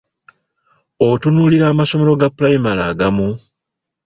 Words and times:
Otunuulira 1.07 1.65
amasomero 1.69 2.11
ga 2.21 2.27
pulayimale 2.35 2.83
agamu? 2.91 3.29